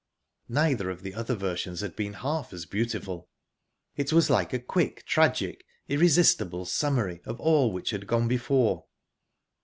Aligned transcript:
Neither 0.49 0.89
of 0.89 1.03
the 1.03 1.13
other 1.13 1.35
versions 1.35 1.81
had 1.81 1.95
been 1.95 2.13
half 2.13 2.53
as 2.53 2.65
beautiful; 2.65 3.29
it 3.95 4.11
was 4.11 4.31
like 4.31 4.51
a 4.51 4.57
quick, 4.57 5.05
tragic, 5.05 5.63
irresistible 5.87 6.65
summary 6.65 7.21
of 7.23 7.39
all 7.39 7.71
which 7.71 7.91
had 7.91 8.07
gone 8.07 8.27
before. 8.27 8.85